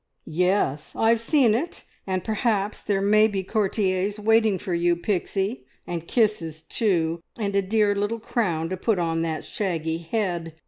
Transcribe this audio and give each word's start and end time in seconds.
"Yes, 0.25 0.95
I've 0.95 1.19
seen 1.19 1.53
it? 1.53 1.83
and 2.07 2.23
perhaps 2.23 2.81
there 2.81 3.03
may 3.03 3.27
be 3.27 3.43
courtiers 3.43 4.19
waiting 4.19 4.57
for 4.57 4.73
you, 4.73 4.95
Pixie; 4.95 5.67
and 5.85 6.07
kisses 6.07 6.63
too, 6.63 7.21
and 7.37 7.55
a 7.55 7.61
dear 7.61 7.93
little 7.93 8.17
crown 8.19 8.69
to 8.69 8.77
put 8.77 8.97
on 8.97 9.21
that 9.21 9.45
shaggy 9.45 9.99
head! 9.99 10.55